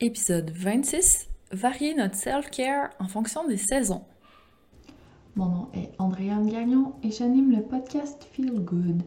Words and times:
Épisode 0.00 0.50
26 0.50 1.28
Varier 1.52 1.94
notre 1.94 2.16
self-care 2.16 2.90
en 2.98 3.06
fonction 3.06 3.46
des 3.46 3.56
saisons. 3.56 4.02
Mon 5.36 5.46
nom 5.46 5.68
est 5.72 5.92
Andréane 6.00 6.50
Gagnon 6.50 6.94
et 7.04 7.12
j'anime 7.12 7.52
le 7.52 7.62
podcast 7.62 8.26
Feel 8.32 8.58
Good. 8.58 9.04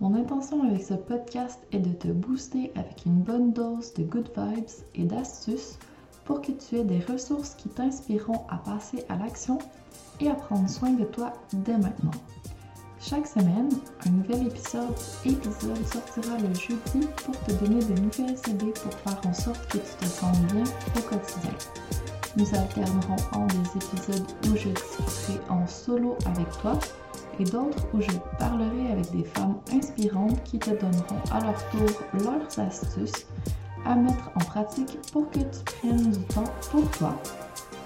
Mon 0.00 0.14
intention 0.14 0.62
avec 0.64 0.82
ce 0.82 0.92
podcast 0.92 1.58
est 1.72 1.78
de 1.78 1.94
te 1.94 2.08
booster 2.08 2.70
avec 2.74 3.06
une 3.06 3.22
bonne 3.22 3.54
dose 3.54 3.94
de 3.94 4.02
good 4.02 4.28
vibes 4.36 4.68
et 4.94 5.04
d'astuces 5.04 5.78
pour 6.26 6.42
que 6.42 6.52
tu 6.52 6.76
aies 6.76 6.84
des 6.84 7.00
ressources 7.00 7.54
qui 7.54 7.70
t'inspireront 7.70 8.46
à 8.50 8.58
passer 8.58 9.06
à 9.08 9.16
l'action 9.16 9.56
et 10.20 10.28
à 10.28 10.34
prendre 10.34 10.68
soin 10.68 10.90
de 10.90 11.04
toi 11.04 11.32
dès 11.54 11.78
maintenant. 11.78 12.10
Chaque 13.00 13.28
semaine, 13.28 13.68
un 14.06 14.10
nouvel 14.10 14.48
épisode, 14.48 14.92
épisode 15.24 15.86
sortira 15.86 16.36
le 16.36 16.52
jeudi 16.52 17.06
pour 17.24 17.38
te 17.44 17.52
donner 17.52 17.78
de 17.78 18.00
nouvelles 18.00 18.36
idées 18.48 18.72
pour 18.72 18.92
faire 18.92 19.20
en 19.24 19.32
sorte 19.32 19.68
que 19.68 19.78
tu 19.78 19.94
te 20.00 20.04
sentes 20.04 20.40
bien 20.52 20.64
au 20.96 21.00
quotidien. 21.02 21.52
Nous 22.36 22.48
alternerons 22.56 23.16
en 23.32 23.46
des 23.46 23.76
épisodes 23.76 24.26
où 24.46 24.56
je 24.56 24.70
discuterai 24.70 25.40
en 25.48 25.64
solo 25.68 26.18
avec 26.26 26.50
toi 26.60 26.76
et 27.38 27.44
d'autres 27.44 27.86
où 27.94 28.00
je 28.00 28.10
parlerai 28.36 28.90
avec 28.90 29.08
des 29.12 29.24
femmes 29.24 29.60
inspirantes 29.72 30.42
qui 30.42 30.58
te 30.58 30.70
donneront 30.70 31.22
à 31.30 31.40
leur 31.40 31.70
tour 31.70 32.02
leurs 32.24 32.58
astuces 32.58 33.26
à 33.86 33.94
mettre 33.94 34.28
en 34.34 34.40
pratique 34.40 34.98
pour 35.12 35.30
que 35.30 35.38
tu 35.38 35.64
prennes 35.64 36.10
du 36.10 36.24
temps 36.24 36.52
pour 36.72 36.90
toi 36.90 37.16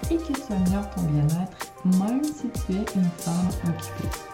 et 0.09 0.17
que 0.17 0.33
tu 0.33 0.53
améliores 0.53 0.89
ton 0.95 1.03
bien-être 1.03 1.73
même 1.99 2.23
si 2.23 2.49
tu 2.65 2.73
es 2.73 2.85
une 2.95 3.09
femme 3.19 3.47
occupée. 3.69 4.32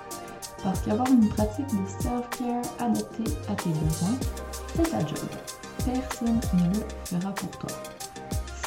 Parce 0.64 0.82
qu'avoir 0.82 1.08
une 1.10 1.30
pratique 1.30 1.68
de 1.68 1.88
self-care 1.88 2.64
adaptée 2.80 3.32
à 3.50 3.56
tes 3.56 3.70
besoins, 3.70 4.18
c'est 4.76 4.92
ta 4.92 5.00
job. 5.00 5.30
Personne 5.86 6.40
ne 6.54 6.74
le 6.74 6.86
fera 7.06 7.32
pour 7.34 7.50
toi. 7.52 7.70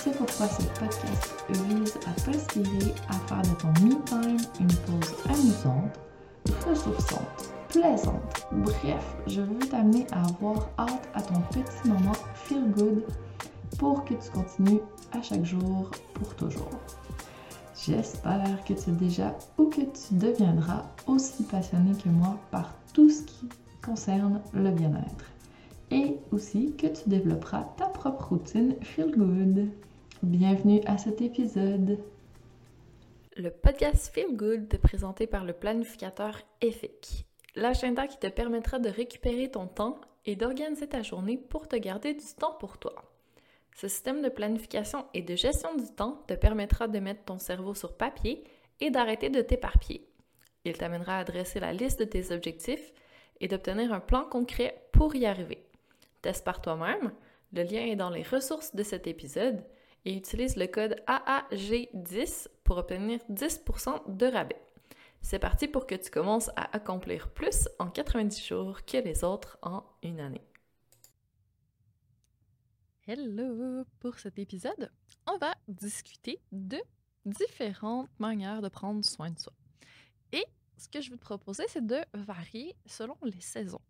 C'est 0.00 0.16
pourquoi 0.16 0.48
ce 0.48 0.62
podcast 0.80 1.44
vise 1.50 1.94
à 2.06 2.20
t'inspirer 2.20 2.94
à 3.08 3.12
faire 3.28 3.42
de 3.42 3.60
ton 3.60 3.68
me-time 3.84 4.38
une 4.58 4.66
pause 4.66 5.14
amusante, 5.28 6.00
ressourçante, 6.66 7.52
plaisante. 7.68 8.46
Bref, 8.52 9.16
je 9.26 9.42
veux 9.42 9.58
t'amener 9.58 10.06
à 10.12 10.22
avoir 10.26 10.70
hâte 10.78 11.08
à 11.14 11.22
ton 11.22 11.40
petit 11.52 11.88
moment 11.88 12.12
feel 12.34 12.70
good 12.72 13.04
pour 13.78 14.04
que 14.04 14.14
tu 14.14 14.30
continues 14.30 14.80
à 15.12 15.22
chaque 15.22 15.44
jour 15.44 15.90
pour 16.14 16.34
toujours. 16.34 16.70
J'espère 17.84 18.64
que 18.64 18.74
tu 18.74 18.90
es 18.90 18.92
déjà 18.92 19.36
ou 19.58 19.68
que 19.68 19.80
tu 19.80 20.14
deviendras 20.14 20.84
aussi 21.08 21.42
passionné 21.42 21.98
que 22.00 22.08
moi 22.08 22.38
par 22.52 22.72
tout 22.94 23.10
ce 23.10 23.24
qui 23.24 23.48
concerne 23.84 24.40
le 24.54 24.70
bien-être. 24.70 25.24
Et 25.90 26.16
aussi 26.30 26.76
que 26.76 26.86
tu 26.86 27.08
développeras 27.08 27.64
ta 27.76 27.86
propre 27.86 28.28
routine 28.28 28.76
Feel 28.82 29.10
Good. 29.10 29.68
Bienvenue 30.22 30.80
à 30.86 30.96
cet 30.96 31.22
épisode. 31.22 31.98
Le 33.36 33.50
podcast 33.50 34.14
Feel 34.14 34.36
Good 34.36 34.78
présenté 34.78 35.26
par 35.26 35.44
le 35.44 35.52
planificateur 35.52 36.38
EFIC, 36.60 37.26
l'agenda 37.56 38.06
qui 38.06 38.18
te 38.18 38.28
permettra 38.28 38.78
de 38.78 38.90
récupérer 38.90 39.50
ton 39.50 39.66
temps 39.66 40.00
et 40.24 40.36
d'organiser 40.36 40.86
ta 40.86 41.02
journée 41.02 41.36
pour 41.36 41.66
te 41.66 41.74
garder 41.74 42.14
du 42.14 42.26
temps 42.38 42.54
pour 42.60 42.78
toi. 42.78 43.11
Ce 43.74 43.88
système 43.88 44.22
de 44.22 44.28
planification 44.28 45.06
et 45.14 45.22
de 45.22 45.34
gestion 45.34 45.74
du 45.74 45.86
temps 45.94 46.22
te 46.26 46.34
permettra 46.34 46.88
de 46.88 46.98
mettre 46.98 47.24
ton 47.24 47.38
cerveau 47.38 47.74
sur 47.74 47.96
papier 47.96 48.44
et 48.80 48.90
d'arrêter 48.90 49.30
de 49.30 49.40
t'éparpiller. 49.40 50.06
Il 50.64 50.76
t'amènera 50.76 51.18
à 51.18 51.24
dresser 51.24 51.60
la 51.60 51.72
liste 51.72 52.00
de 52.00 52.04
tes 52.04 52.32
objectifs 52.32 52.92
et 53.40 53.48
d'obtenir 53.48 53.92
un 53.92 54.00
plan 54.00 54.24
concret 54.24 54.86
pour 54.92 55.14
y 55.14 55.26
arriver. 55.26 55.66
Teste 56.20 56.44
par 56.44 56.60
toi-même, 56.60 57.12
le 57.52 57.62
lien 57.64 57.84
est 57.84 57.96
dans 57.96 58.10
les 58.10 58.22
ressources 58.22 58.74
de 58.74 58.82
cet 58.82 59.06
épisode 59.06 59.64
et 60.04 60.16
utilise 60.16 60.56
le 60.56 60.66
code 60.66 60.96
AAG10 61.06 62.48
pour 62.64 62.78
obtenir 62.78 63.20
10% 63.30 64.16
de 64.16 64.26
rabais. 64.26 64.60
C'est 65.20 65.38
parti 65.38 65.68
pour 65.68 65.86
que 65.86 65.94
tu 65.94 66.10
commences 66.10 66.50
à 66.56 66.74
accomplir 66.74 67.28
plus 67.30 67.68
en 67.78 67.88
90 67.88 68.44
jours 68.44 68.84
que 68.84 68.98
les 68.98 69.24
autres 69.24 69.58
en 69.62 69.84
une 70.02 70.20
année. 70.20 70.42
Hello! 73.04 73.84
Pour 73.98 74.20
cet 74.20 74.38
épisode, 74.38 74.92
on 75.26 75.36
va 75.36 75.56
discuter 75.66 76.40
de 76.52 76.78
différentes 77.26 78.08
manières 78.20 78.62
de 78.62 78.68
prendre 78.68 79.04
soin 79.04 79.32
de 79.32 79.38
soi. 79.40 79.52
Et 80.30 80.44
ce 80.76 80.88
que 80.88 81.00
je 81.00 81.10
veux 81.10 81.16
te 81.16 81.24
proposer, 81.24 81.64
c'est 81.66 81.84
de 81.84 81.98
varier 82.14 82.76
selon 82.86 83.16
les 83.24 83.40
saisons. 83.40 83.80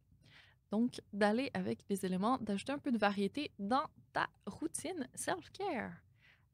Donc, 0.70 1.02
d'aller 1.12 1.50
avec 1.52 1.86
des 1.88 2.06
éléments, 2.06 2.38
d'ajouter 2.38 2.72
un 2.72 2.78
peu 2.78 2.90
de 2.90 2.96
variété 2.96 3.50
dans 3.58 3.84
ta 4.14 4.30
routine 4.46 5.06
self-care. 5.14 5.92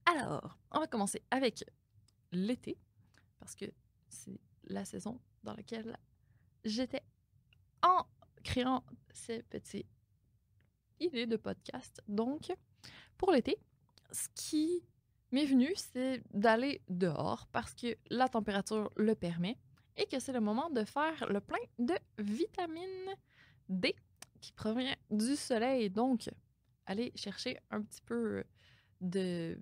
Alors, 0.05 0.59
on 0.73 0.81
va 0.81 0.89
commencer 0.89 1.23
avec 1.31 1.65
l'été, 2.33 2.77
parce 3.39 3.55
que 3.55 3.67
c'est 4.09 4.41
la 4.65 4.85
saison 4.85 5.21
dans 5.45 5.55
laquelle 5.55 5.97
j'étais 6.65 7.05
en 7.85 8.05
créant 8.43 8.83
ces 9.13 9.45
petits 9.45 9.87
idée 11.01 11.27
de 11.27 11.37
podcast. 11.37 12.03
Donc, 12.09 12.53
pour 13.17 13.33
l'été, 13.33 13.59
ce 14.13 14.29
qui 14.35 14.83
m'est 15.33 15.47
venu, 15.47 15.71
c'est 15.75 16.23
d'aller 16.33 16.81
dehors 16.89 17.47
parce 17.53 17.75
que 17.75 17.97
la 18.11 18.29
température 18.29 18.91
le 18.97 19.15
permet 19.15 19.57
et 19.97 20.07
que 20.07 20.21
c'est 20.21 20.33
le 20.33 20.41
moment 20.41 20.71
de 20.71 20.85
faire 20.85 21.27
le 21.29 21.41
plein 21.41 21.59
de 21.79 21.95
vitamine 22.19 23.15
D 23.69 23.95
qui 24.41 24.53
provient 24.53 24.95
du 25.11 25.37
soleil. 25.37 25.91
Donc, 25.91 26.31
aller 26.87 27.13
chercher 27.17 27.59
un 27.71 27.83
petit 27.83 28.01
peu 28.03 28.45
de 29.01 29.59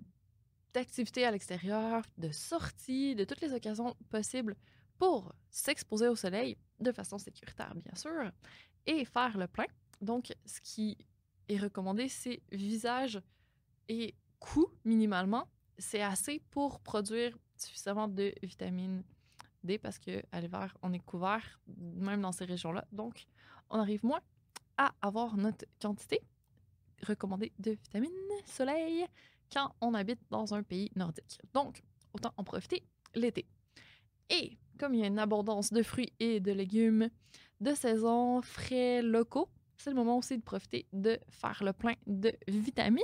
d'activité 0.73 1.25
à 1.25 1.31
l'extérieur, 1.31 2.03
de 2.17 2.29
sortie, 2.29 3.15
de 3.15 3.23
toutes 3.23 3.41
les 3.41 3.53
occasions 3.53 3.95
possibles 4.09 4.55
pour 4.99 5.33
s'exposer 5.49 6.07
au 6.07 6.15
soleil 6.15 6.55
de 6.79 6.91
façon 6.91 7.17
sécuritaire, 7.17 7.73
bien 7.73 7.95
sûr, 7.95 8.31
et 8.85 9.03
faire 9.05 9.37
le 9.37 9.47
plein. 9.47 9.65
Donc, 10.01 10.35
ce 10.45 10.61
qui 10.61 10.97
est 11.49 11.57
recommandé, 11.57 12.09
c'est 12.09 12.41
visage 12.51 13.21
et 13.89 14.15
cou 14.39 14.67
minimalement. 14.85 15.47
C'est 15.77 16.01
assez 16.01 16.41
pour 16.51 16.79
produire 16.79 17.37
suffisamment 17.55 18.07
de 18.07 18.33
vitamine 18.43 19.03
D 19.63 19.77
parce 19.77 19.99
qu'à 19.99 20.41
l'hiver, 20.41 20.77
on 20.81 20.93
est 20.93 20.99
couvert, 20.99 21.59
même 21.77 22.21
dans 22.21 22.31
ces 22.31 22.45
régions-là. 22.45 22.85
Donc, 22.91 23.25
on 23.69 23.79
arrive 23.79 24.03
moins 24.05 24.21
à 24.77 24.93
avoir 25.01 25.37
notre 25.37 25.65
quantité 25.81 26.21
recommandée 27.05 27.51
de 27.59 27.71
vitamine 27.71 28.11
soleil 28.45 29.05
quand 29.51 29.73
on 29.81 29.93
habite 29.93 30.19
dans 30.29 30.53
un 30.53 30.63
pays 30.63 30.91
nordique. 30.95 31.39
Donc, 31.53 31.83
autant 32.13 32.33
en 32.37 32.43
profiter 32.43 32.83
l'été. 33.15 33.45
Et 34.29 34.57
comme 34.79 34.93
il 34.93 34.99
y 34.99 35.03
a 35.03 35.07
une 35.07 35.19
abondance 35.19 35.71
de 35.71 35.83
fruits 35.83 36.13
et 36.19 36.39
de 36.39 36.51
légumes 36.51 37.09
de 37.59 37.73
saison, 37.73 38.41
frais, 38.41 39.01
locaux, 39.01 39.49
c'est 39.77 39.89
le 39.91 39.95
moment 39.95 40.17
aussi 40.17 40.37
de 40.37 40.43
profiter 40.43 40.87
de 40.91 41.19
faire 41.29 41.63
le 41.63 41.73
plein 41.73 41.95
de 42.05 42.33
vitamines 42.47 43.03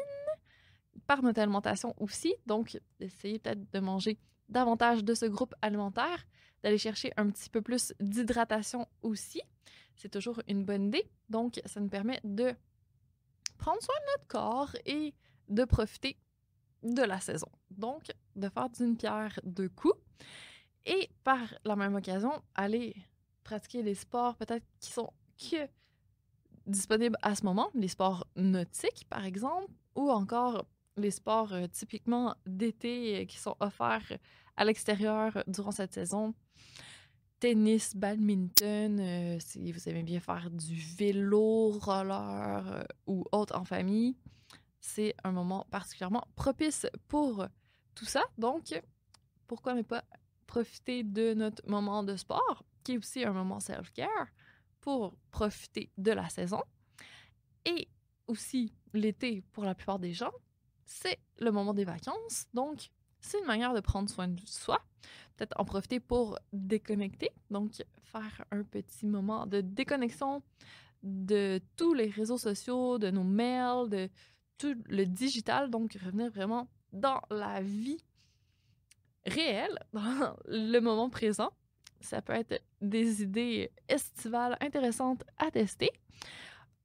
par 1.08 1.22
notre 1.22 1.42
alimentation 1.42 1.94
aussi. 2.00 2.36
Donc, 2.46 2.78
d'essayer 3.00 3.40
peut-être 3.40 3.72
de 3.72 3.80
manger 3.80 4.18
davantage 4.50 5.04
de 5.04 5.14
ce 5.14 5.26
groupe 5.26 5.56
alimentaire, 5.62 6.26
d'aller 6.64 6.78
chercher 6.78 7.12
un 7.18 7.30
petit 7.30 7.50
peu 7.50 7.62
plus 7.62 7.94
d'hydratation 8.00 8.88
aussi. 9.02 9.42
C'est 9.96 10.10
toujours 10.10 10.42
une 10.48 10.66
bonne 10.66 10.88
idée. 10.88 11.10
Donc, 11.30 11.62
ça 11.66 11.80
nous 11.80 11.90
permet 11.90 12.20
de 12.24 12.54
prendre 13.58 13.82
soin 13.82 13.96
de 13.96 14.12
notre 14.12 14.28
corps 14.28 14.76
et 14.86 15.14
de 15.50 15.66
profiter 15.66 16.18
de 16.84 17.02
la 17.02 17.20
saison. 17.20 17.50
Donc, 17.70 18.12
de 18.36 18.50
faire 18.50 18.70
d'une 18.70 18.98
pierre 18.98 19.40
deux 19.44 19.70
coups. 19.70 20.00
Et 20.86 21.10
par 21.24 21.40
la 21.64 21.76
même 21.76 21.96
occasion, 21.96 22.44
aller 22.56 22.96
pratiquer 23.44 23.84
des 23.84 23.96
sports 23.96 24.36
peut-être 24.36 24.66
qui 24.80 24.92
sont 24.92 25.12
que 25.38 25.68
disponibles 26.68 27.18
à 27.22 27.36
ce 27.36 27.44
moment, 27.44 27.70
les 27.74 27.88
sports 27.88 28.28
nautiques 28.36 29.06
par 29.10 29.26
exemple, 29.26 29.72
ou 29.96 30.10
encore 30.10 30.66
les 30.98 31.12
sports 31.12 31.54
euh, 31.54 31.68
typiquement 31.68 32.36
d'été 32.46 33.22
euh, 33.22 33.26
qui 33.26 33.38
sont 33.38 33.56
offerts 33.60 34.18
à 34.56 34.66
l'extérieur 34.66 35.44
durant 35.48 35.72
cette 35.72 35.94
saison. 35.94 36.34
Tennis, 37.40 37.96
badminton, 37.96 39.00
euh, 39.00 39.38
si 39.40 39.72
vous 39.72 39.90
aimez 39.90 40.04
bien 40.04 40.20
faire 40.20 40.50
du 40.50 40.80
vélo, 40.80 41.72
roller 41.72 42.86
ou 43.08 43.26
autre 43.32 43.58
en 43.58 43.66
famille, 43.66 44.16
c'est 44.80 45.16
un 45.24 45.32
moment 45.32 45.66
particulièrement 45.72 46.26
propice 46.36 46.88
pour 47.08 47.46
tout 47.96 48.06
ça. 48.06 48.24
Donc, 48.38 48.80
pourquoi 49.48 49.74
ne 49.74 49.82
pas 49.82 50.04
profiter 50.48 51.04
de 51.04 51.34
notre 51.34 51.68
moment 51.68 52.04
de 52.04 52.16
sport, 52.16 52.64
qui 52.84 52.94
est 52.94 52.98
aussi 52.98 53.24
un 53.24 53.34
moment 53.34 53.60
self-care, 53.60 54.28
pour 54.84 55.16
profiter 55.32 55.90
de 55.98 56.12
la 56.12 56.28
saison. 56.28 56.62
Et 57.64 57.88
aussi, 58.28 58.74
l'été, 58.94 59.42
pour 59.54 59.64
la 59.64 59.76
plupart 59.76 59.98
des 59.98 60.12
gens, 60.12 60.34
c'est 60.84 61.20
le 61.40 61.52
moment 61.52 61.74
des 61.74 61.86
vacances. 61.86 62.48
Donc, 62.54 62.90
c'est 63.22 63.40
une 63.40 63.46
manière 63.46 63.74
de 63.74 63.80
prendre 63.80 64.10
soin 64.10 64.28
de 64.28 64.42
soi. 64.46 64.82
Peut-être 65.38 65.58
en 65.58 65.64
profiter 65.64 66.02
pour 66.02 66.38
déconnecter. 66.52 67.30
Donc, 67.50 67.82
faire 68.02 68.44
un 68.52 68.64
petit 68.64 69.06
moment 69.06 69.48
de 69.48 69.62
déconnexion 69.62 70.44
de 71.02 71.62
tous 71.78 71.94
les 71.94 72.10
réseaux 72.10 72.38
sociaux, 72.38 72.98
de 72.98 73.10
nos 73.10 73.24
mails, 73.24 73.88
de 73.88 74.10
tout 74.58 74.76
le 74.90 75.06
digital, 75.06 75.70
donc 75.70 75.94
revenir 75.94 76.30
vraiment 76.30 76.68
dans 76.92 77.22
la 77.30 77.62
vie 77.62 78.04
réelle, 79.26 79.80
dans 79.94 80.36
le 80.46 80.80
moment 80.80 81.10
présent. 81.10 81.54
Ça 82.04 82.22
peut 82.22 82.34
être 82.34 82.62
des 82.82 83.24
idées 83.24 83.72
estivales 83.88 84.58
intéressantes 84.62 85.24
à 85.38 85.50
tester. 85.50 85.90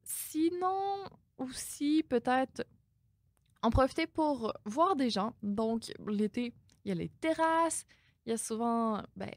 Sinon, 0.02 1.04
aussi, 1.38 2.04
peut-être 2.08 2.64
en 3.62 3.70
profiter 3.70 4.06
pour 4.06 4.52
voir 4.64 4.96
des 4.96 5.10
gens. 5.10 5.34
Donc, 5.42 5.92
l'été, 6.06 6.54
il 6.84 6.88
y 6.88 6.92
a 6.92 6.94
les 6.94 7.08
terrasses, 7.08 7.84
il 8.24 8.30
y 8.30 8.32
a 8.32 8.38
souvent, 8.38 9.02
ben, 9.16 9.30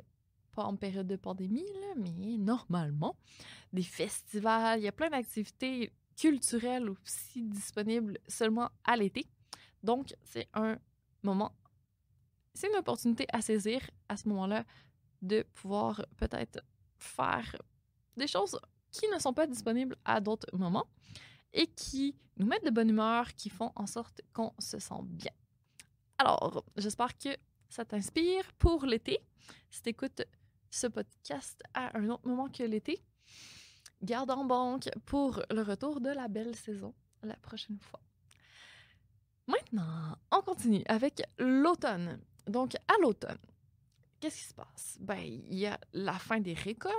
pas 0.54 0.64
en 0.64 0.76
période 0.76 1.08
de 1.08 1.16
pandémie, 1.16 1.66
là, 1.82 1.96
mais 1.98 2.38
normalement, 2.38 3.16
des 3.74 3.84
festivals, 3.84 4.80
il 4.80 4.84
y 4.84 4.88
a 4.88 4.92
plein 4.92 5.10
d'activités 5.10 5.92
culturelles 6.16 6.90
aussi 6.90 7.44
disponibles 7.44 8.20
seulement 8.28 8.70
à 8.84 8.96
l'été. 8.98 9.26
Donc, 9.82 10.14
c'est 10.24 10.48
un 10.54 10.78
moment, 11.24 11.52
c'est 12.54 12.68
une 12.68 12.76
opportunité 12.76 13.26
à 13.34 13.42
saisir 13.42 13.82
à 14.10 14.18
ce 14.18 14.28
moment-là 14.30 14.66
de 15.22 15.44
pouvoir 15.54 16.06
peut-être 16.18 16.60
faire 16.98 17.56
des 18.18 18.28
choses 18.28 18.60
qui 18.92 19.08
ne 19.08 19.20
sont 19.20 19.34
pas 19.34 19.48
disponibles 19.48 19.96
à 20.06 20.20
d'autres 20.20 20.56
moments 20.56 20.88
et 21.54 21.68
qui 21.68 22.16
nous 22.38 22.46
mettent 22.46 22.66
de 22.66 22.72
bonne 22.72 22.90
humeur, 22.90 23.34
qui 23.36 23.50
font 23.50 23.72
en 23.76 23.88
sorte 23.88 24.22
qu'on 24.34 24.54
se 24.60 24.80
sent 24.80 25.02
bien. 25.04 25.32
Alors, 26.18 26.64
j'espère 26.76 27.18
que 27.18 27.30
ça 27.70 27.86
t'inspire 27.86 28.52
pour 28.60 28.86
l'été. 28.86 29.20
Si 29.70 29.82
tu 29.82 29.90
écoutes 29.90 30.24
ce 30.70 30.88
podcast 30.88 31.62
à 31.74 31.98
un 31.98 32.10
autre 32.10 32.28
moment 32.28 32.50
que 32.50 32.64
l'été, 32.64 33.02
garde 34.02 34.32
en 34.32 34.46
banque 34.46 34.90
pour 35.06 35.42
le 35.52 35.62
retour 35.62 36.02
de 36.02 36.10
la 36.10 36.28
belle 36.28 36.56
saison 36.56 36.94
la 37.24 37.36
prochaine 37.36 37.80
fois. 37.80 38.00
Maintenant, 39.48 40.18
on 40.32 40.42
continue 40.42 40.84
avec 40.88 41.22
l'automne. 41.38 42.20
Donc, 42.48 42.76
à 42.88 42.94
l'automne, 43.02 43.38
qu'est-ce 44.22 44.38
qui 44.38 44.44
se 44.44 44.54
passe? 44.54 44.98
Ben, 45.02 45.20
il 45.20 45.56
y 45.56 45.66
a 45.66 45.80
la 45.94 46.14
fin 46.14 46.40
des 46.40 46.54
récoltes 46.54 46.96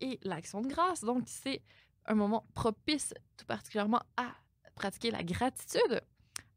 et 0.00 0.18
l'action 0.22 0.62
de 0.62 0.68
grâce. 0.68 1.02
Donc, 1.02 1.24
c'est 1.26 1.62
un 2.06 2.14
moment 2.14 2.46
propice 2.54 3.12
tout 3.36 3.44
particulièrement 3.44 4.02
à 4.16 4.32
pratiquer 4.74 5.10
la 5.10 5.22
gratitude. 5.22 6.00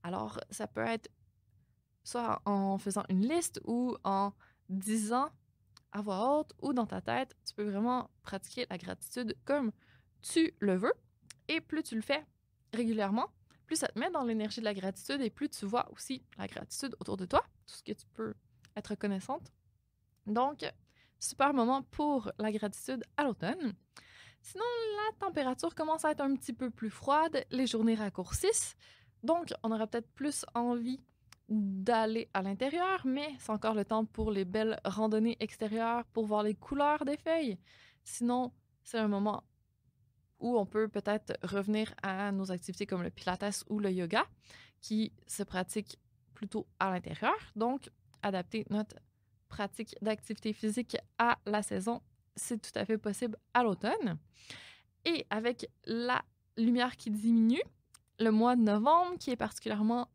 Alors, 0.04 0.40
ça 0.50 0.68
peut 0.68 0.86
être 0.86 1.10
soit 2.04 2.42
en 2.46 2.78
faisant 2.78 3.04
une 3.10 3.28
liste 3.28 3.60
ou 3.66 3.98
en 4.04 4.34
disant 4.70 5.30
à 5.92 6.02
voix 6.02 6.40
haute 6.40 6.54
ou 6.62 6.74
dans 6.74 6.86
ta 6.86 7.02
tête, 7.02 7.36
tu 7.46 7.54
peux 7.54 7.70
vraiment 7.70 8.10
pratiquer 8.22 8.66
la 8.70 8.78
gratitude 8.78 9.36
comme 9.46 9.72
tu 10.22 10.54
le 10.60 10.76
veux. 10.76 10.94
Et 11.48 11.60
plus 11.60 11.84
tu 11.84 11.96
le 11.96 12.02
fais 12.02 12.26
régulièrement, 12.74 13.30
plus 13.66 13.76
ça 13.76 13.88
te 13.88 14.00
met 14.00 14.10
dans 14.10 14.24
l'énergie 14.24 14.60
de 14.60 14.66
la 14.66 14.74
gratitude 14.74 15.22
et 15.22 15.30
plus 15.30 15.50
tu 15.50 15.66
vois 15.66 15.92
aussi 15.92 16.24
la 16.38 16.48
gratitude 16.48 16.96
autour 17.00 17.18
de 17.18 17.26
toi, 17.26 17.44
tout 17.68 17.76
ce 17.76 17.84
que 17.84 17.92
tu 17.92 18.06
peux 18.14 18.34
être 18.76 18.88
reconnaissante. 18.88 19.52
Donc, 20.26 20.66
super 21.20 21.54
moment 21.54 21.84
pour 21.84 22.32
la 22.40 22.52
gratitude 22.52 23.04
à 23.18 23.24
l'automne. 23.24 23.74
Sinon, 24.42 24.66
la 24.98 25.26
température 25.26 25.74
commence 25.74 26.04
à 26.04 26.12
être 26.12 26.22
un 26.22 26.36
petit 26.36 26.54
peu 26.54 26.70
plus 26.70 26.90
froide, 26.90 27.46
les 27.50 27.66
journées 27.66 27.96
raccourcissent, 27.96 28.76
donc 29.24 29.54
on 29.64 29.72
aura 29.72 29.88
peut-être 29.88 30.10
plus 30.10 30.46
envie 30.54 31.00
d'aller 31.48 32.30
à 32.34 32.42
l'intérieur, 32.42 33.02
mais 33.06 33.36
c'est 33.40 33.52
encore 33.52 33.74
le 33.74 33.86
temps 33.86 34.06
pour 34.06 34.32
les 34.32 34.44
belles 34.44 34.80
randonnées 34.84 35.38
extérieures, 35.40 36.06
pour 36.08 36.26
voir 36.26 36.44
les 36.44 36.56
couleurs 36.56 37.06
des 37.06 37.18
feuilles. 37.18 37.58
Sinon, 38.04 38.52
c'est 38.84 38.98
un 38.98 39.08
moment 39.08 39.44
où 40.40 40.58
on 40.58 40.66
peut 40.66 40.90
peut-être 40.90 41.38
revenir 41.44 41.94
à 42.04 42.32
nos 42.34 42.52
activités 42.52 42.86
comme 42.86 43.02
le 43.02 43.10
pilates 43.10 43.64
ou 43.70 43.80
le 43.80 43.92
yoga, 43.92 44.26
qui 44.82 45.14
se 45.26 45.44
pratiquent 45.44 45.98
plutôt 46.34 46.68
à 46.80 46.90
l'intérieur. 46.90 47.36
Donc, 47.56 47.90
adapter 48.22 48.66
notre 48.70 48.98
pratique 49.56 49.96
d'activité 50.02 50.52
physique 50.52 50.98
à 51.18 51.38
la 51.46 51.62
saison 51.62 52.02
c'est 52.36 52.62
tout 52.62 52.78
à 52.78 52.86
fait 52.86 52.98
possible 52.98 53.38
à 53.54 53.64
l'automne. 53.64 54.18
Et 55.06 55.26
avec 55.30 55.70
la 55.86 56.24
lumière 56.58 56.96
qui 56.98 57.12
diminue, 57.12 57.62
le 58.20 58.32
mois 58.32 58.56
de 58.56 58.62
novembre, 58.62 59.18
qui 59.20 59.32
est 59.32 59.36
particulièrement 59.36 60.10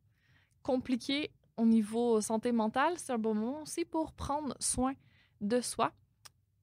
compliqué 0.62 1.30
au 1.56 1.64
niveau 1.64 2.20
santé 2.20 2.52
mentale, 2.52 2.94
c'est 2.96 3.12
un 3.12 3.18
bon 3.18 3.34
moment 3.34 3.62
aussi 3.62 3.84
pour 3.84 4.12
prendre 4.12 4.54
soin 4.60 4.94
de 5.40 5.60
soi. 5.60 5.92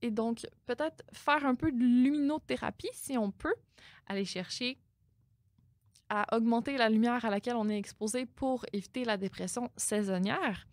Et 0.02 0.12
donc, 0.12 0.46
peut-être 0.66 1.04
faire 1.14 1.46
un 1.46 1.56
peu 1.56 1.72
de 1.72 1.84
luminothérapie 1.84 2.90
si 2.94 3.18
on 3.18 3.32
peut, 3.32 3.56
aller 4.08 4.26
chercher 4.26 4.78
à 6.10 6.36
augmenter 6.36 6.78
la 6.78 6.90
lumière 6.90 7.26
à 7.26 7.30
laquelle 7.30 7.56
on 7.56 7.68
est 7.70 7.78
exposé 7.78 8.26
pour 8.26 8.66
éviter 8.74 9.06
la 9.06 9.18
dépression 9.18 9.72
saisonnière. 9.76 10.68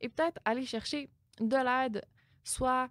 Et 0.00 0.08
peut-être 0.08 0.40
aller 0.44 0.64
chercher 0.64 1.10
de 1.40 1.56
l'aide, 1.56 2.04
soit 2.44 2.88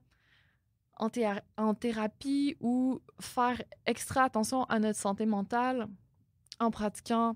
en, 0.97 1.73
thérapie 1.73 2.55
ou 2.59 3.01
faire 3.19 3.61
extra 3.85 4.23
attention 4.23 4.63
à 4.65 4.79
notre 4.79 4.99
santé 4.99 5.25
mentale 5.25 5.87
en 6.59 6.71
pratiquant 6.71 7.35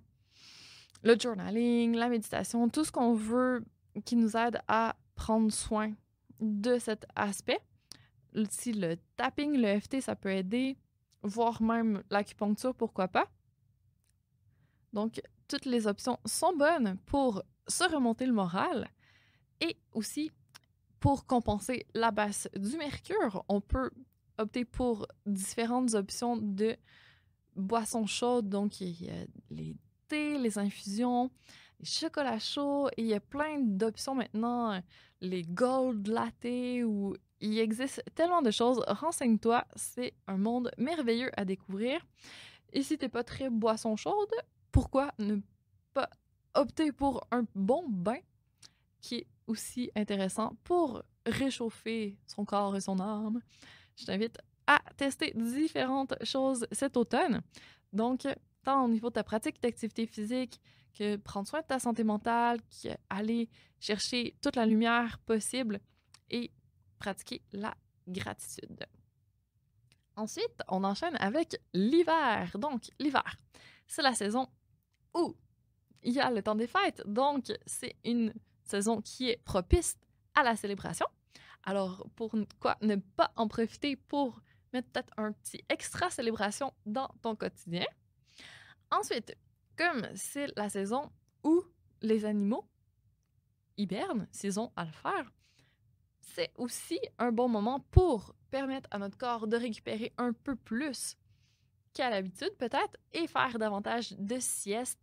le 1.04 1.18
journaling, 1.18 1.96
la 1.96 2.10
méditation, 2.10 2.69
tout 2.69 2.84
ce 2.84 2.92
qu'on 2.92 3.13
veut 3.13 3.63
qui 4.06 4.16
nous 4.16 4.36
aide 4.38 4.60
à 4.68 4.96
prendre 5.16 5.52
soin 5.52 5.94
de 6.40 6.80
cet 6.80 7.06
aspect. 7.16 7.60
Si 8.50 8.74
le 8.74 8.98
tapping, 9.18 9.57
le 9.57 9.80
FT, 9.80 10.02
ça 10.02 10.16
peut 10.16 10.31
aider, 10.31 10.78
voire 11.22 11.62
même 11.62 12.04
l'acupuncture, 12.10 12.74
pourquoi 12.74 13.07
pas. 13.07 13.28
Donc, 14.94 15.22
toutes 15.48 15.66
les 15.66 15.88
options 15.88 16.18
sont 16.25 16.56
bonnes 16.56 16.98
pour 17.06 17.44
se 17.68 17.84
remonter 17.84 18.25
le 18.25 18.34
moral 18.34 18.90
et 19.60 19.78
aussi 19.92 20.31
pour 21.01 21.25
compenser 21.25 21.88
la 21.95 22.12
baisse 22.12 22.48
du 22.56 22.77
mercure, 22.77 23.44
on 23.50 23.59
peut 23.59 23.89
opter 24.38 24.63
pour 24.63 25.07
différentes 25.25 25.95
options 25.95 26.38
de 26.38 26.77
boissons 27.56 28.06
chaudes. 28.06 28.48
Donc, 28.48 28.80
il 28.80 29.03
y 29.03 29.09
a 29.09 29.25
les 29.50 29.75
thés, 30.07 30.38
les 30.38 30.59
infusions, 30.59 31.31
les 31.80 31.88
chocolats 31.88 32.38
chauds, 32.38 32.88
et 32.89 33.01
il 33.01 33.07
y 33.07 33.15
a 33.15 33.19
plein 33.19 33.59
d'options 33.59 34.13
maintenant, 34.13 34.80
les 35.21 35.42
gold 35.42 36.07
latte, 36.07 36.86
ou 36.86 37.15
il 37.39 37.57
existe 37.57 38.04
tellement 38.13 38.44
de 38.44 38.51
choses. 38.51 38.83
Renseigne-toi, 38.88 39.65
c'est 39.75 40.13
un 40.27 40.38
monde 40.38 40.71
merveilleux 40.77 41.31
à 41.36 41.45
découvrir. 41.45 42.00
Et 42.74 42.83
si 42.83 43.00
t'es 43.00 43.09
pas 43.09 43.24
très 43.24 43.50
boisson 43.50 43.95
chaude, 43.95 44.31
pourquoi 44.71 45.12
ne 45.18 45.38
pas 45.95 46.12
opter 46.54 46.92
pour 46.92 47.25
un 47.31 47.44
bon 47.56 47.89
bain 47.89 48.19
qui 49.01 49.15
est 49.15 49.27
aussi 49.52 49.92
intéressant 49.96 50.56
pour 50.64 51.04
réchauffer 51.26 52.18
son 52.26 52.46
corps 52.46 52.76
et 52.76 52.81
son 52.81 53.00
âme. 53.00 53.42
Je 53.96 54.06
t'invite 54.06 54.38
à 54.66 54.80
tester 54.98 55.34
différentes 55.36 56.14
choses 56.24 56.66
cet 56.72 56.98
automne. 56.98 57.42
Donc, 57.94 58.28
tant 58.64 58.86
au 58.86 58.88
niveau 58.88 59.10
de 59.10 59.16
ta 59.16 59.24
pratique 59.24 59.62
d'activité 59.62 60.08
physique 60.08 60.60
que 60.98 61.18
prendre 61.18 61.48
soin 61.48 61.62
de 61.62 61.66
ta 61.66 61.80
santé 61.80 62.04
mentale, 62.04 62.60
aller 63.10 63.50
chercher 63.80 64.36
toute 64.42 64.56
la 64.56 64.66
lumière 64.66 65.20
possible 65.20 65.80
et 66.30 66.52
pratiquer 66.98 67.42
la 67.54 67.76
gratitude. 68.08 68.86
Ensuite, 70.16 70.62
on 70.68 70.84
enchaîne 70.84 71.16
avec 71.16 71.58
l'hiver. 71.74 72.52
Donc, 72.58 72.84
l'hiver, 73.00 73.40
c'est 73.88 74.02
la 74.02 74.14
saison 74.14 74.48
où 75.16 75.36
il 76.04 76.14
y 76.14 76.20
a 76.20 76.30
le 76.30 76.42
temps 76.42 76.56
des 76.56 76.68
fêtes. 76.68 77.02
Donc, 77.06 77.52
c'est 77.66 77.96
une 78.04 78.34
saison 78.71 79.01
qui 79.01 79.30
est 79.30 79.42
propice 79.44 79.97
à 80.35 80.44
la 80.44 80.56
célébration. 80.56 81.06
Alors, 81.63 82.07
pour 82.16 82.35
quoi 82.59 82.78
ne 82.81 82.95
pas 82.95 83.31
en 83.35 83.47
profiter 83.47 83.95
pour 83.95 84.42
mettre 84.73 84.90
peut-être 84.90 85.13
un 85.18 85.31
petit 85.33 85.63
extra 85.69 86.09
célébration 86.09 86.73
dans 86.85 87.09
ton 87.21 87.35
quotidien. 87.35 87.85
Ensuite, 88.90 89.35
comme 89.78 90.07
c'est 90.16 90.47
la 90.57 90.69
saison 90.69 91.11
où 91.44 91.63
les 92.01 92.25
animaux 92.25 92.66
hibernent, 93.78 94.28
s'ils 94.31 94.59
ont 94.59 94.71
à 94.75 94.85
le 94.85 94.92
faire, 94.92 95.31
c'est 96.21 96.51
aussi 96.56 96.99
un 97.18 97.31
bon 97.31 97.49
moment 97.49 97.80
pour 97.92 98.35
permettre 98.49 98.87
à 98.92 98.99
notre 98.99 99.18
corps 99.18 99.47
de 99.47 99.57
récupérer 99.57 100.13
un 100.18 100.33
peu 100.33 100.56
plus 100.56 101.18
qu'à 101.94 102.09
l'habitude 102.09 102.56
peut-être 102.57 102.97
et 103.13 103.28
faire 103.28 103.59
davantage 103.59 104.13
de 104.18 104.37
sieste, 104.40 104.99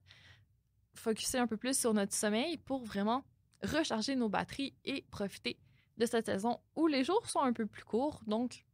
focuser 0.95 1.39
un 1.39 1.47
peu 1.47 1.57
plus 1.57 1.79
sur 1.79 1.93
notre 1.93 2.15
sommeil 2.15 2.57
pour 2.57 2.85
vraiment 2.85 3.25
recharger 3.63 4.17
nos 4.17 4.29
batteries 4.29 4.75
et 4.85 5.03
profiter 5.11 5.59
de 5.97 6.07
cette 6.07 6.27
saison 6.27 6.61
où 6.77 6.87
les 6.87 7.05
jours 7.05 7.29
sont 7.29 7.41
un 7.41 7.53
peu 7.53 7.67
plus 7.67 7.85
courts, 7.85 8.23
donc 8.27 8.65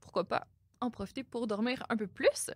pourquoi 0.00 0.24
pas 0.24 0.46
en 0.80 0.90
profiter 0.90 1.24
pour 1.24 1.46
dormir 1.46 1.82
un 1.88 1.96
peu 1.96 2.06
plus. 2.06 2.50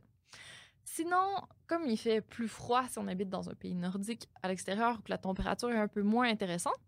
Sinon, 0.85 1.37
comme 1.66 1.87
il 1.87 1.99
fait 1.99 2.21
plus 2.21 2.49
froid 2.49 2.87
si 2.88 2.99
on 2.99 3.07
habite 3.09 3.28
dans 3.28 3.50
un 3.50 3.54
pays 3.54 3.75
nordique 3.75 4.28
à 4.42 4.49
l'extérieur 4.49 4.99
où 4.99 5.02
la 5.09 5.18
température 5.18 5.71
est 5.71 5.78
un 5.78 5.88
peu 5.88 6.02
moins 6.02 6.28
intéressante, 6.28 6.78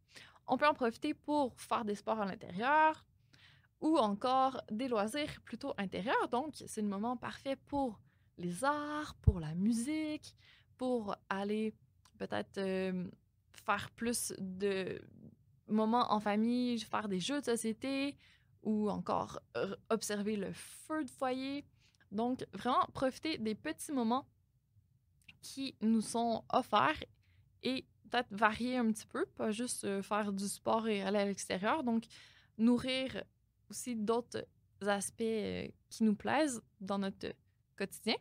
on 0.47 0.57
peut 0.57 0.67
en 0.67 0.75
profiter 0.75 1.15
pour 1.15 1.59
faire 1.61 1.85
des 1.85 1.95
sports 1.95 2.21
à 2.21 2.25
l'intérieur 2.25 3.07
ou 3.81 3.97
encore 3.99 4.61
des 4.71 4.89
loisirs 4.89 5.41
plutôt 5.45 5.75
intérieurs. 5.79 6.29
Donc, 6.29 6.55
c'est 6.67 6.83
le 6.83 6.89
moment 6.89 7.17
parfait 7.17 7.57
pour 7.57 8.01
les 8.37 8.65
arts, 8.65 9.15
pour 9.23 9.39
la 9.41 9.55
musique, 9.55 10.35
pour 10.77 11.15
aller 11.29 11.75
peut-être 12.19 12.59
euh, 12.59 13.09
faire 13.65 13.91
plus 13.91 14.33
de 14.39 15.01
moments 15.69 16.13
en 16.13 16.21
famille, 16.21 16.79
faire 16.81 17.09
des 17.09 17.21
jeux 17.21 17.41
de 17.41 17.45
société 17.45 18.17
ou 18.63 18.91
encore 18.91 19.41
euh, 19.57 19.75
observer 19.89 20.37
le 20.37 20.53
feu 20.53 21.05
de 21.05 21.11
foyer. 21.11 21.65
Donc, 22.11 22.45
vraiment 22.53 22.87
profiter 22.93 23.39
des 23.39 23.55
petits 23.55 23.93
moments 23.93 24.27
qui 25.43 25.75
nous 25.81 26.01
sont 26.01 26.45
offerts 26.51 27.05
et 27.63 27.87
peut-être 28.11 28.29
varier 28.31 28.77
un 28.77 28.91
petit 28.91 29.07
peu, 29.07 29.25
pas 29.37 29.51
juste 29.51 29.85
euh, 29.85 30.03
faire 30.03 30.33
du 30.33 30.49
sport 30.49 30.89
et 30.89 31.03
aller 31.03 31.19
à 31.19 31.25
l'extérieur. 31.25 31.85
Donc, 31.85 32.05
nourrir 32.59 33.25
aussi 33.71 33.95
d'autres 33.95 34.45
aspects 34.83 35.21
euh, 35.21 35.69
qui 35.89 36.05
nous 36.05 36.15
plaisent 36.15 36.61
dans 36.81 36.99
notre 36.99 37.33
quotidien. 37.77 38.17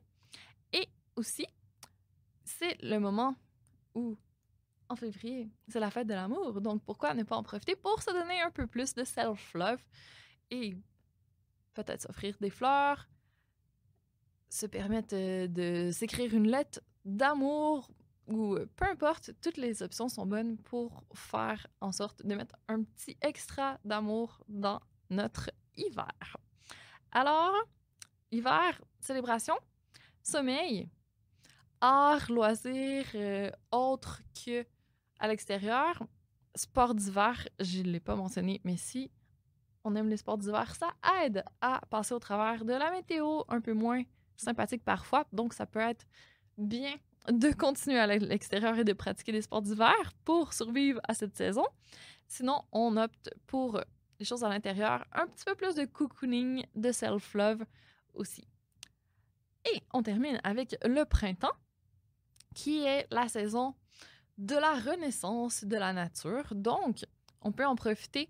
Et 0.71 0.87
aussi, 1.15 1.45
c'est 2.43 2.81
le 2.81 2.99
moment 2.99 3.35
où, 3.95 4.15
en 4.89 4.95
février, 4.95 5.49
c'est 5.67 5.79
la 5.79 5.91
fête 5.91 6.07
de 6.07 6.13
l'amour. 6.13 6.61
Donc, 6.61 6.83
pourquoi 6.83 7.13
ne 7.13 7.23
pas 7.23 7.35
en 7.35 7.43
profiter 7.43 7.75
pour 7.75 8.01
se 8.01 8.11
donner 8.11 8.41
un 8.41 8.51
peu 8.51 8.67
plus 8.67 8.93
de 8.95 9.03
self-love 9.03 9.81
et 10.51 10.75
peut-être 11.75 12.01
s'offrir 12.01 12.35
des 12.41 12.49
fleurs, 12.49 13.07
se 14.49 14.65
permettre 14.65 15.15
euh, 15.15 15.47
de 15.47 15.91
s'écrire 15.91 16.33
une 16.33 16.49
lettre 16.49 16.81
d'amour 17.05 17.89
ou 18.27 18.55
euh, 18.55 18.69
peu 18.75 18.85
importe, 18.85 19.31
toutes 19.41 19.57
les 19.57 19.81
options 19.83 20.09
sont 20.09 20.25
bonnes 20.25 20.57
pour 20.57 21.03
faire 21.13 21.65
en 21.81 21.91
sorte 21.91 22.25
de 22.25 22.35
mettre 22.35 22.55
un 22.67 22.83
petit 22.83 23.17
extra 23.21 23.79
d'amour 23.85 24.43
dans 24.47 24.79
notre 25.09 25.49
hiver. 25.75 26.37
Alors, 27.11 27.55
hiver, 28.31 28.81
célébration, 28.99 29.55
sommeil, 30.21 30.89
art, 31.81 32.31
loisirs, 32.31 33.07
euh, 33.15 33.49
autres 33.71 34.21
que 34.33 34.65
à 35.19 35.27
l'extérieur, 35.27 36.03
sport 36.55 36.95
d'hiver, 36.95 37.47
je 37.59 37.79
ne 37.79 37.89
l'ai 37.89 37.99
pas 37.99 38.15
mentionné, 38.15 38.61
mais 38.63 38.77
si 38.77 39.11
on 39.83 39.95
aime 39.95 40.09
les 40.09 40.17
sports 40.17 40.37
d'hiver, 40.37 40.75
ça 40.75 40.93
aide 41.23 41.43
à 41.61 41.81
passer 41.89 42.13
au 42.13 42.19
travers 42.19 42.65
de 42.65 42.73
la 42.73 42.91
météo 42.91 43.41
un 43.47 43.61
peu 43.61 43.73
moins 43.73 44.03
sympathique 44.35 44.83
parfois. 44.83 45.25
Donc, 45.31 45.53
ça 45.53 45.65
peut 45.65 45.79
être 45.79 46.05
bien 46.57 46.95
de 47.29 47.51
continuer 47.51 47.99
à 47.99 48.07
l'extérieur 48.07 48.77
et 48.77 48.83
de 48.83 48.93
pratiquer 48.93 49.31
des 49.31 49.41
sports 49.41 49.61
d'hiver 49.61 50.13
pour 50.25 50.53
survivre 50.53 50.99
à 51.07 51.13
cette 51.13 51.35
saison. 51.35 51.65
Sinon, 52.27 52.61
on 52.71 52.97
opte 52.97 53.29
pour 53.47 53.81
les 54.19 54.25
choses 54.25 54.43
à 54.43 54.49
l'intérieur, 54.49 55.05
un 55.13 55.27
petit 55.27 55.45
peu 55.45 55.55
plus 55.55 55.75
de 55.75 55.85
cocooning, 55.85 56.65
de 56.75 56.91
self-love 56.91 57.65
aussi. 58.13 58.47
Et 59.73 59.81
on 59.93 60.03
termine 60.03 60.39
avec 60.43 60.75
le 60.83 61.03
printemps, 61.05 61.55
qui 62.55 62.83
est 62.83 63.07
la 63.11 63.27
saison 63.27 63.75
de 64.39 64.55
la 64.55 64.73
renaissance 64.75 65.65
de 65.65 65.75
la 65.75 65.91
nature. 65.91 66.55
Donc, 66.55 67.05
on 67.41 67.51
peut 67.51 67.65
en 67.65 67.75
profiter 67.75 68.29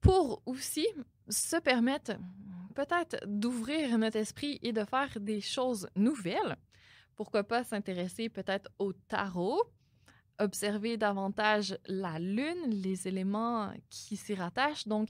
pour 0.00 0.40
aussi 0.46 0.86
se 1.28 1.56
permettre 1.56 2.12
peut-être 2.76 3.16
d'ouvrir 3.26 3.98
notre 3.98 4.18
esprit 4.18 4.58
et 4.62 4.72
de 4.72 4.84
faire 4.84 5.18
des 5.20 5.40
choses 5.40 5.88
nouvelles. 5.96 6.56
Pourquoi 7.16 7.42
pas 7.42 7.64
s'intéresser 7.64 8.28
peut-être 8.28 8.70
au 8.78 8.92
tarot, 8.92 9.62
observer 10.38 10.96
davantage 10.96 11.76
la 11.86 12.18
lune, 12.20 12.70
les 12.70 13.08
éléments 13.08 13.72
qui 13.90 14.16
s'y 14.16 14.34
rattachent. 14.34 14.86
Donc, 14.86 15.08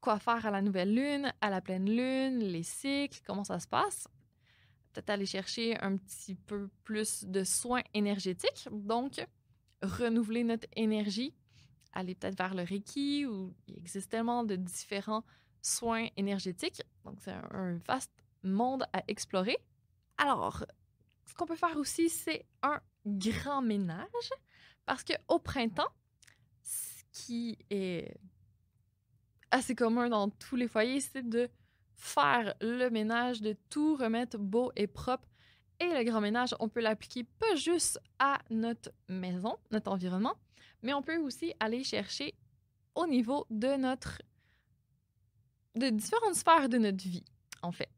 quoi 0.00 0.20
faire 0.20 0.46
à 0.46 0.50
la 0.50 0.62
nouvelle 0.62 0.94
lune, 0.94 1.32
à 1.40 1.50
la 1.50 1.60
pleine 1.60 1.90
lune, 1.90 2.38
les 2.38 2.62
cycles, 2.62 3.20
comment 3.26 3.44
ça 3.44 3.58
se 3.58 3.66
passe? 3.66 4.06
Peut-être 4.98 5.10
aller 5.10 5.26
chercher 5.26 5.78
un 5.80 5.96
petit 5.96 6.34
peu 6.34 6.68
plus 6.82 7.22
de 7.24 7.44
soins 7.44 7.84
énergétiques. 7.94 8.68
Donc, 8.72 9.24
renouveler 9.80 10.42
notre 10.42 10.66
énergie, 10.74 11.32
aller 11.92 12.16
peut-être 12.16 12.36
vers 12.36 12.52
le 12.52 12.64
Reiki 12.64 13.24
où 13.24 13.54
il 13.68 13.78
existe 13.78 14.10
tellement 14.10 14.42
de 14.42 14.56
différents 14.56 15.22
soins 15.62 16.08
énergétiques. 16.16 16.82
Donc, 17.04 17.20
c'est 17.20 17.30
un 17.30 17.78
vaste 17.86 18.10
monde 18.42 18.86
à 18.92 19.04
explorer. 19.06 19.56
Alors, 20.16 20.64
ce 21.26 21.34
qu'on 21.34 21.46
peut 21.46 21.54
faire 21.54 21.76
aussi, 21.76 22.08
c'est 22.08 22.44
un 22.64 22.80
grand 23.06 23.62
ménage. 23.62 24.30
Parce 24.84 25.04
qu'au 25.04 25.38
printemps, 25.38 25.92
ce 26.60 27.04
qui 27.12 27.56
est 27.70 28.16
assez 29.52 29.76
commun 29.76 30.08
dans 30.08 30.28
tous 30.28 30.56
les 30.56 30.66
foyers, 30.66 31.00
c'est 31.00 31.22
de 31.22 31.48
faire 31.98 32.54
le 32.60 32.88
ménage, 32.88 33.42
de 33.42 33.54
tout 33.68 33.96
remettre 33.96 34.38
beau 34.38 34.72
et 34.76 34.86
propre. 34.86 35.28
Et 35.80 35.86
le 35.86 36.02
grand 36.04 36.20
ménage, 36.20 36.54
on 36.60 36.68
peut 36.68 36.80
l'appliquer 36.80 37.24
pas 37.24 37.54
juste 37.54 38.00
à 38.18 38.38
notre 38.50 38.90
maison, 39.08 39.56
notre 39.70 39.90
environnement, 39.92 40.34
mais 40.82 40.94
on 40.94 41.02
peut 41.02 41.18
aussi 41.18 41.52
aller 41.60 41.84
chercher 41.84 42.34
au 42.94 43.06
niveau 43.06 43.46
de 43.50 43.76
notre 43.76 44.22
de 45.76 45.90
différentes 45.90 46.34
sphères 46.34 46.68
de 46.68 46.78
notre 46.78 47.04
vie, 47.04 47.24
en 47.62 47.70
fait. 47.70 47.90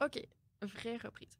OK, 0.00 0.20
vraie 0.62 0.96
reprise. 0.96 1.38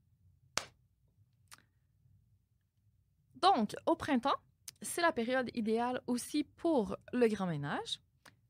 Donc, 3.37 3.77
au 3.87 3.95
printemps, 3.95 4.35
c'est 4.83 5.03
la 5.03 5.13
période 5.13 5.51
idéale 5.55 6.01
aussi 6.07 6.45
pour 6.45 6.97
le 7.13 7.29
grand 7.29 7.47
ménage. 7.47 8.01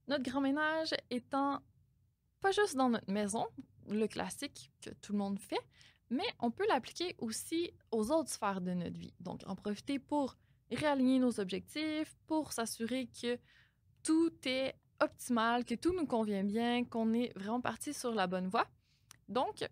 Notre 0.07 0.25
grand 0.25 0.41
ménage 0.41 0.95
étant 1.11 1.61
pas 2.41 2.53
juste 2.53 2.77
dans 2.77 2.89
notre 2.89 3.11
maison, 3.11 3.47
le 3.89 4.07
classique 4.07 4.71
que 4.81 4.91
tout 5.03 5.13
le 5.13 5.19
monde 5.19 5.39
fait, 5.39 5.61
mais 6.11 6.27
on 6.41 6.51
peut 6.51 6.67
l'appliquer 6.69 7.15
aussi 7.19 7.73
aux 7.91 8.11
autres 8.11 8.31
sphères 8.31 8.61
de 8.61 8.73
notre 8.73 8.99
vie. 8.99 9.13
Donc, 9.21 9.43
en 9.47 9.57
profiter 9.57 9.99
pour 9.99 10.37
réaligner 10.71 11.19
nos 11.19 11.41
objectifs, 11.41 12.17
pour 12.27 12.53
s'assurer 12.53 13.09
que 13.21 13.39
tout 14.03 14.33
est 14.45 14.75
optimal, 15.01 15.65
que 15.65 15.75
tout 15.75 15.93
nous 15.95 16.07
convient 16.07 16.45
bien, 16.45 16.85
qu'on 16.85 17.13
est 17.13 17.37
vraiment 17.37 17.61
parti 17.61 17.93
sur 17.93 18.15
la 18.15 18.27
bonne 18.27 18.49
voie. 18.49 18.67
Donc, 19.29 19.69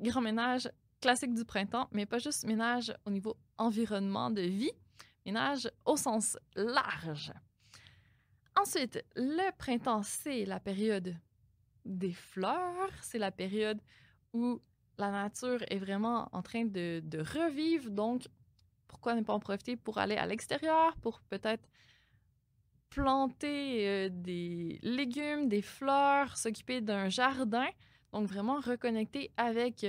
grand 0.00 0.20
ménage 0.20 0.70
classique 1.00 1.34
du 1.34 1.44
printemps, 1.44 1.88
mais 1.92 2.06
pas 2.06 2.18
juste 2.18 2.44
ménage 2.44 2.92
au 3.04 3.10
niveau 3.10 3.36
environnement 3.56 4.30
de 4.30 4.42
vie, 4.42 4.72
ménage 5.26 5.70
au 5.84 5.96
sens 5.96 6.36
large. 6.56 7.32
Ensuite, 8.60 9.04
le 9.14 9.50
printemps, 9.56 10.02
c'est 10.02 10.44
la 10.44 10.58
période 10.58 11.14
des 11.84 12.12
fleurs, 12.12 12.90
c'est 13.02 13.18
la 13.18 13.30
période 13.30 13.80
où 14.32 14.60
la 14.98 15.10
nature 15.10 15.62
est 15.68 15.78
vraiment 15.78 16.28
en 16.32 16.42
train 16.42 16.64
de, 16.64 17.02
revivre. 17.18 17.90
Donc, 17.90 18.26
pourquoi 18.88 19.14
ne 19.14 19.22
pas 19.22 19.32
en 19.32 19.38
profiter 19.38 19.76
pour 19.76 19.98
aller 19.98 20.16
à 20.16 20.26
l'extérieur, 20.26 20.96
pour 20.96 21.20
peut-être 21.30 21.68
planter 22.90 23.86
euh, 23.86 24.08
des 24.10 24.78
légumes, 24.82 25.48
des 25.48 25.62
fleurs, 25.62 26.36
s'occuper 26.36 26.80
d'un 26.80 27.08
jardin? 27.08 27.68
Donc, 28.12 28.26
vraiment 28.26 28.60
reconnecter 28.60 29.30
avec 29.36 29.86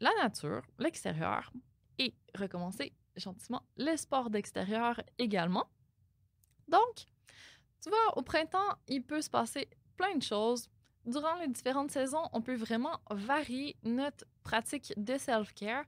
la 0.00 0.10
nature, 0.22 0.62
l'extérieur 0.78 1.52
et 1.98 2.14
recommencer 2.34 2.92
gentiment 3.16 3.62
les 3.76 3.96
sports 3.96 4.30
d'extérieur 4.30 5.00
également. 5.18 5.66
Donc, 6.68 7.06
tu 7.80 7.88
vois, 7.88 8.18
au 8.18 8.22
printemps, 8.22 8.76
il 8.88 9.02
peut 9.02 9.22
se 9.22 9.30
passer 9.30 9.68
plein 9.96 10.16
de 10.16 10.22
choses. 10.22 10.68
Durant 11.04 11.36
les 11.36 11.48
différentes 11.48 11.92
saisons, 11.92 12.28
on 12.32 12.42
peut 12.42 12.56
vraiment 12.56 13.00
varier 13.10 13.76
notre 13.84 14.24
pratique 14.42 14.92
de 14.96 15.16
self-care 15.16 15.84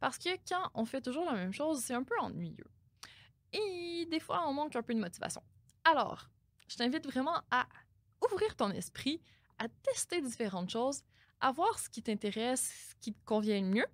parce 0.00 0.18
que 0.18 0.30
quand 0.48 0.70
on 0.74 0.84
fait 0.84 1.00
toujours 1.00 1.26
la 1.26 1.34
même 1.34 1.52
chose, 1.52 1.80
c'est 1.80 1.94
un 1.94 2.02
peu 2.02 2.18
ennuyeux. 2.18 2.70
Et 3.52 4.06
des 4.10 4.20
fois, 4.20 4.48
on 4.48 4.52
manque 4.52 4.74
un 4.74 4.82
peu 4.82 4.94
de 4.94 4.98
motivation. 4.98 5.42
Alors, 5.84 6.28
je 6.68 6.76
t'invite 6.76 7.06
vraiment 7.06 7.42
à 7.50 7.66
ouvrir 8.24 8.56
ton 8.56 8.70
esprit 8.70 9.20
à 9.62 9.68
tester 9.82 10.20
différentes 10.20 10.70
choses, 10.70 11.02
à 11.40 11.52
voir 11.52 11.78
ce 11.78 11.88
qui 11.88 12.02
t'intéresse, 12.02 12.90
ce 12.90 12.94
qui 13.00 13.12
te 13.12 13.24
convient 13.24 13.60
le 13.60 13.68
mieux 13.68 13.86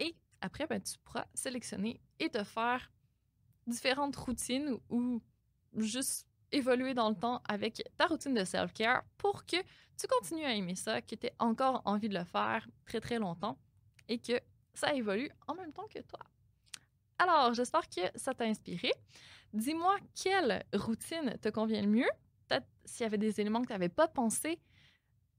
et 0.00 0.16
après, 0.40 0.66
ben, 0.66 0.80
tu 0.80 0.98
pourras 1.04 1.26
sélectionner 1.32 2.00
et 2.18 2.28
te 2.28 2.42
faire 2.42 2.90
différentes 3.66 4.16
routines 4.16 4.76
ou 4.90 5.22
juste 5.76 6.26
évoluer 6.50 6.94
dans 6.94 7.08
le 7.08 7.14
temps 7.14 7.40
avec 7.48 7.82
ta 7.96 8.06
routine 8.06 8.34
de 8.34 8.44
self-care 8.44 9.02
pour 9.16 9.46
que 9.46 9.56
tu 9.96 10.06
continues 10.08 10.44
à 10.44 10.54
aimer 10.54 10.74
ça, 10.74 11.00
que 11.02 11.14
tu 11.14 11.26
aies 11.26 11.34
encore 11.38 11.82
envie 11.84 12.08
de 12.08 12.18
le 12.18 12.24
faire 12.24 12.66
très 12.84 13.00
très 13.00 13.18
longtemps 13.18 13.58
et 14.08 14.18
que 14.18 14.40
ça 14.74 14.92
évolue 14.92 15.30
en 15.46 15.54
même 15.54 15.72
temps 15.72 15.86
que 15.88 16.00
toi. 16.00 16.20
Alors, 17.18 17.54
j'espère 17.54 17.88
que 17.88 18.02
ça 18.14 18.34
t'a 18.34 18.44
inspiré. 18.44 18.92
Dis-moi 19.52 19.96
quelle 20.20 20.64
routine 20.74 21.36
te 21.40 21.48
convient 21.48 21.82
le 21.82 21.88
mieux. 21.88 22.10
Peut-être 22.46 22.66
s'il 22.84 23.04
y 23.04 23.06
avait 23.06 23.18
des 23.18 23.40
éléments 23.40 23.62
que 23.62 23.68
tu 23.68 23.72
n'avais 23.72 23.88
pas 23.88 24.06
pensé, 24.06 24.60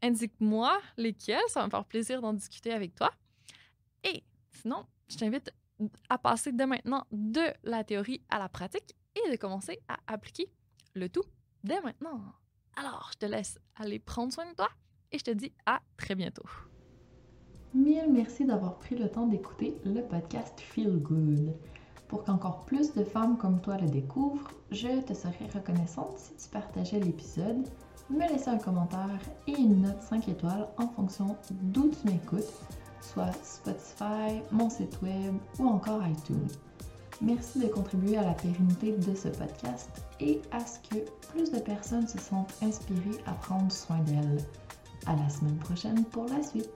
indique-moi 0.01 0.79
lesquels. 0.97 1.41
Ça 1.47 1.61
va 1.61 1.65
me 1.67 1.71
faire 1.71 1.85
plaisir 1.85 2.21
d'en 2.21 2.33
discuter 2.33 2.71
avec 2.71 2.95
toi. 2.95 3.11
Et 4.03 4.23
sinon, 4.51 4.85
je 5.09 5.17
t'invite 5.17 5.51
à 6.09 6.17
passer 6.17 6.51
dès 6.51 6.65
maintenant 6.65 7.05
de 7.11 7.43
la 7.63 7.83
théorie 7.83 8.21
à 8.29 8.39
la 8.39 8.49
pratique 8.49 8.95
et 9.15 9.31
de 9.31 9.35
commencer 9.35 9.79
à 9.87 9.97
appliquer 10.07 10.49
le 10.93 11.09
tout 11.09 11.23
dès 11.63 11.81
maintenant. 11.81 12.21
Alors, 12.75 13.09
je 13.13 13.17
te 13.17 13.25
laisse 13.25 13.59
aller 13.75 13.99
prendre 13.99 14.31
soin 14.33 14.49
de 14.49 14.55
toi 14.55 14.69
et 15.11 15.17
je 15.17 15.23
te 15.23 15.31
dis 15.31 15.53
à 15.65 15.81
très 15.97 16.15
bientôt. 16.15 16.45
Mille 17.73 18.11
merci 18.11 18.45
d'avoir 18.45 18.77
pris 18.79 18.95
le 18.95 19.09
temps 19.09 19.27
d'écouter 19.27 19.77
le 19.83 20.01
podcast 20.01 20.59
Feel 20.59 20.97
Good. 20.97 21.53
Pour 22.07 22.23
qu'encore 22.23 22.65
plus 22.65 22.93
de 22.93 23.03
femmes 23.03 23.37
comme 23.37 23.61
toi 23.61 23.77
le 23.77 23.87
découvrent, 23.87 24.49
je 24.71 25.01
te 25.01 25.13
serais 25.13 25.47
reconnaissante 25.53 26.17
si 26.17 26.35
tu 26.35 26.49
partageais 26.49 26.99
l'épisode, 26.99 27.67
me 28.09 28.27
laissais 28.27 28.49
un 28.49 28.57
commentaire 28.57 29.19
et 29.47 29.53
une 29.53 29.81
note 29.81 30.01
5 30.01 30.29
étoiles 30.29 30.67
en 30.77 30.87
fonction 30.87 31.35
d'où 31.51 31.89
tu 31.89 32.07
m'écoutes, 32.07 32.53
soit 33.01 33.31
Spotify, 33.43 34.41
mon 34.51 34.69
site 34.69 35.01
web 35.01 35.35
ou 35.59 35.67
encore 35.67 36.05
iTunes. 36.05 36.47
Merci 37.21 37.59
de 37.59 37.67
contribuer 37.67 38.17
à 38.17 38.23
la 38.23 38.33
pérennité 38.33 38.91
de 38.91 39.15
ce 39.15 39.27
podcast 39.29 39.89
et 40.19 40.39
à 40.51 40.59
ce 40.59 40.79
que 40.89 40.99
plus 41.31 41.51
de 41.51 41.59
personnes 41.59 42.07
se 42.07 42.19
sentent 42.19 42.53
inspirées 42.61 43.23
à 43.25 43.33
prendre 43.33 43.71
soin 43.71 43.99
d'elles. 43.99 44.45
À 45.07 45.15
la 45.15 45.29
semaine 45.29 45.57
prochaine 45.57 46.03
pour 46.05 46.25
la 46.25 46.43
suite. 46.43 46.69